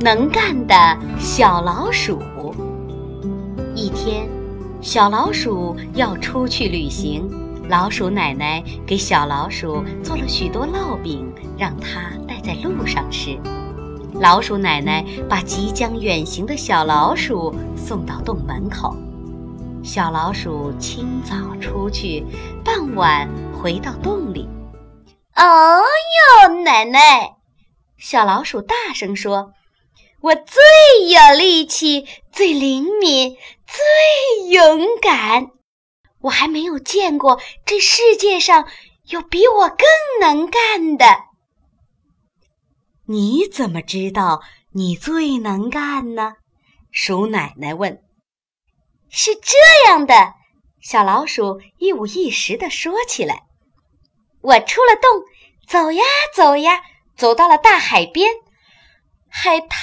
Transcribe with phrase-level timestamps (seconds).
[0.00, 0.74] 能干的
[1.18, 2.22] 小老鼠。
[3.74, 4.28] 一天，
[4.80, 7.28] 小老鼠要出去旅行，
[7.68, 13.36] 老鼠奶奶给小老鼠做了许多烙饼，让它带在路上吃。
[14.14, 18.96] 老鼠奶奶把即将远行的小老鼠送到洞门口。
[19.82, 22.24] 小老鼠清早出去，
[22.64, 24.48] 傍晚回到洞里。
[25.36, 25.82] 哦
[26.42, 27.36] 哟，奶奶！
[27.96, 29.52] 小老鼠大声说
[30.20, 30.62] ：“我最
[31.08, 33.36] 有力气，最灵敏，
[33.66, 35.50] 最勇敢。
[36.20, 38.68] 我还没有见过这世界上
[39.04, 39.86] 有比我更
[40.20, 41.06] 能干的。”
[43.06, 44.42] 你怎么知道
[44.72, 46.34] 你最能干呢？
[46.90, 48.02] 鼠奶奶问。
[49.08, 50.34] “是这样的。”
[50.82, 53.44] 小老鼠一五一十地说起来
[54.42, 55.24] ：“我出了洞，
[55.66, 56.02] 走呀
[56.34, 56.82] 走呀。”
[57.18, 58.30] 走到了大海边，
[59.30, 59.78] 海太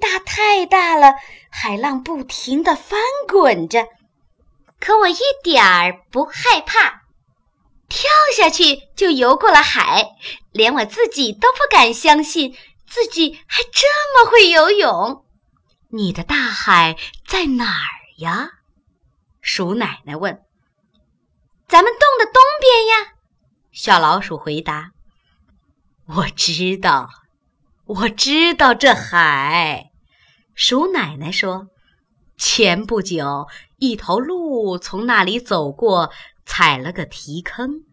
[0.00, 1.14] 大太大了，
[1.50, 3.86] 海浪不停地翻滚着，
[4.80, 7.02] 可我一点儿不害怕，
[7.88, 10.10] 跳下去就游过了海，
[10.52, 12.56] 连我自己都不敢相信
[12.86, 15.24] 自己还这么会游泳。
[15.90, 18.50] 你的大海在哪儿呀？
[19.40, 20.42] 鼠奶奶问。
[21.66, 23.12] 咱们洞的东边呀，
[23.72, 24.90] 小老鼠回答。
[26.06, 27.10] 我知道，
[27.88, 29.90] 我知道这海。
[30.54, 31.68] 鼠奶奶说
[32.36, 33.46] ：“前不久，
[33.78, 36.12] 一头鹿从那里走过，
[36.44, 37.84] 踩了个蹄坑，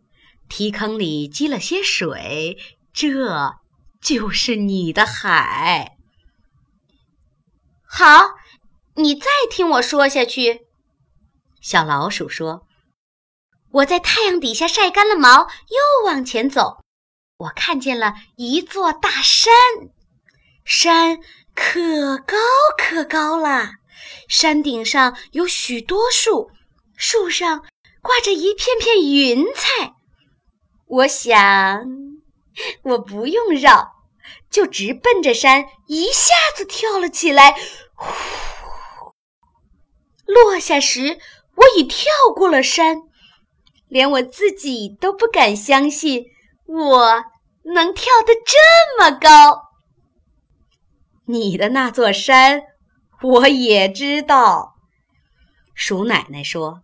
[0.49, 2.57] 蹄坑里积了些水，
[2.91, 3.53] 这
[4.01, 5.95] 就是你的海。”
[7.87, 8.31] 好，
[8.95, 10.67] 你再听我说下去。
[11.61, 12.67] 小老鼠说
[13.71, 16.83] ：“我在太阳底下晒干了毛，又往前走。”
[17.37, 19.53] 我看见了一座大山，
[20.63, 21.19] 山
[21.53, 22.37] 可高
[22.77, 23.71] 可高了，
[24.29, 26.49] 山顶上有许多树，
[26.95, 27.65] 树上
[28.01, 29.95] 挂着一片片云彩。
[30.85, 31.85] 我想，
[32.83, 33.91] 我不用绕，
[34.49, 37.53] 就直奔着山，一下子跳了起来。
[37.95, 39.11] 呼，
[40.25, 41.19] 落下时，
[41.55, 43.01] 我已跳过了山，
[43.89, 46.27] 连我自己都不敢相信。
[46.65, 47.23] 我
[47.73, 49.69] 能跳得这么高？
[51.25, 52.61] 你的那座山
[53.21, 54.75] 我也知道。
[55.73, 56.81] 鼠奶奶说：“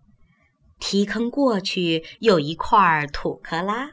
[0.79, 3.91] 提坑过去有一块土克拉，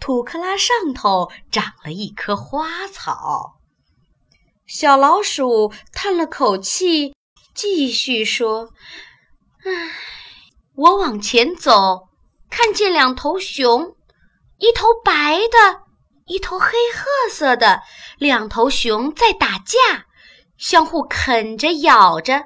[0.00, 3.60] 土克拉上头长了一棵花草。”
[4.66, 7.14] 小老鼠叹了口气，
[7.54, 8.70] 继续说
[9.64, 9.90] ：“唉，
[10.74, 12.08] 我往前走，
[12.50, 13.96] 看见两头熊。”
[14.58, 15.82] 一头白的，
[16.26, 17.82] 一头黑褐色的，
[18.18, 20.06] 两头熊在打架，
[20.56, 22.44] 相互啃着咬着。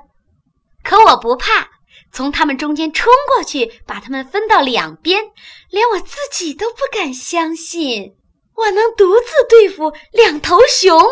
[0.82, 1.68] 可我不怕，
[2.10, 5.22] 从它们中间冲过去，把它们分到两边，
[5.70, 8.16] 连我自己都不敢相信，
[8.54, 11.04] 我能独自对付两头熊。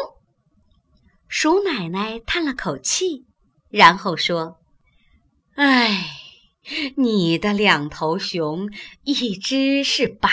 [1.28, 3.27] 鼠奶奶叹了口气，
[3.69, 4.57] 然后说
[5.57, 6.23] ：“唉。”
[6.97, 8.69] 你的两头熊，
[9.04, 10.28] 一只是白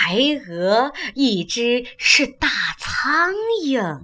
[0.48, 3.32] 鹅，一只是大苍
[3.64, 4.00] 蝇。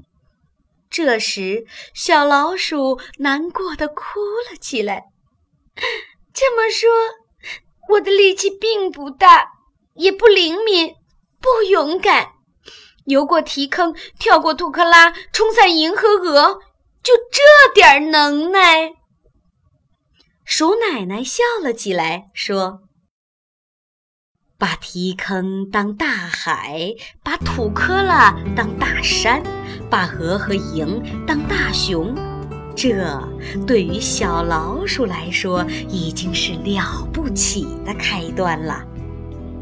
[0.89, 4.21] 这时，小老鼠难过的哭
[4.51, 5.05] 了起来。
[6.33, 6.89] 这么说，
[7.91, 9.53] 我的力气并不大，
[9.95, 10.95] 也不灵敏，
[11.41, 12.33] 不勇敢。
[13.07, 16.61] 游过提坑，跳过土克拉，冲散银河鹅，
[17.03, 18.93] 就这点能耐。
[20.53, 22.81] 鼠奶奶笑了起来，说
[24.59, 29.41] ：“把提坑当大海，把土坷垃当大山，
[29.89, 32.13] 把鹅和蝇当大熊，
[32.75, 32.91] 这
[33.65, 38.85] 对于小老鼠来说已经是了不起的开端了。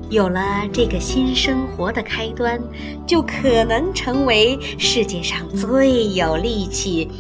[0.09, 2.59] 有了这个新生活的开端，
[3.07, 7.11] 就可能成为世界上最有力气。”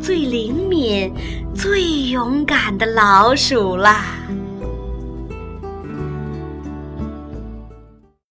[0.00, 1.12] 最灵敏、
[1.54, 4.04] 最勇敢的老鼠啦！